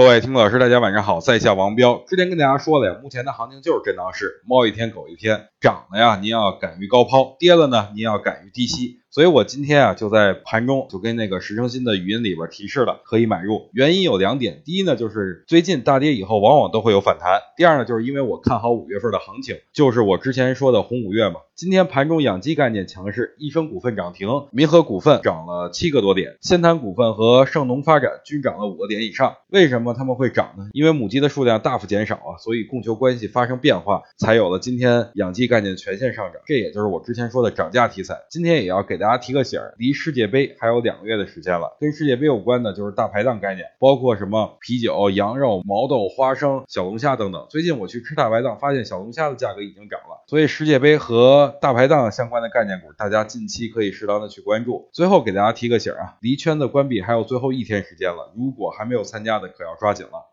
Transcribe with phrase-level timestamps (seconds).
[0.00, 2.02] 各位听众老师，大家晚上好，在下王彪。
[2.08, 9.02] 之前跟大家说了呀，目前的行情就是震荡市，猫一天狗一天，涨了呀，您要敢于高抛；跌了呢，您要敢于低吸。
[9.12, 13.68] 所以我今天啊，就在盘中就跟那个石成新的语音里边提示了，可以买入。
[13.72, 21.40] 原因有两点，第一呢，就是最近大跌以后往往都会有反弹；第二呢，就是因为我看好五月份的行情，就是我之前说的红五月嘛。
[21.56, 29.34] 今天盘中养鸡概念强势，益生股份涨停，民和股份涨了七个多点，先谈股份和盛农发展均涨了五个点以上。
[29.48, 30.68] 为什么他们会涨呢？
[30.72, 36.40] 因为母鸡的数量大幅减少啊，所以供求关系发生变化，才有了今天养鸡概念全线上涨。
[36.46, 38.16] 这也就是我之前说的涨价题材。
[38.30, 47.46] 今天也要给给大家提个醒儿，离世界杯还有两个月的时间了，跟世界杯有关的就是大排档概念，包括什么啤酒、羊肉、毛豆、花生、小龙虾等等。
[47.48, 54.90] 最近我去吃大排档，发现小龙虾的价格已经涨了，所以世界杯和大排档相关的概念股，大家近期可以适当的去关注。
[54.92, 60.29] 最后给大家提个醒儿啊，离圈子关闭还有最后一天时间了，如果还没有参加的，可要抓紧了。